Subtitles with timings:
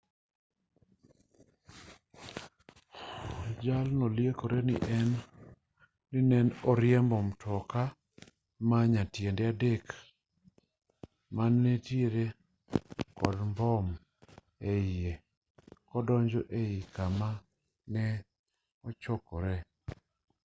[3.65, 6.39] jalno liekore ni ne
[6.71, 7.81] oriembo mtoka
[8.69, 9.85] ma nyatiende adek
[11.35, 12.25] mane nitiere
[13.17, 13.85] kod mbom
[14.71, 15.11] eiye
[15.89, 17.41] kodonjogo ei kama ji
[17.93, 18.03] ne
[18.87, 19.55] ochokore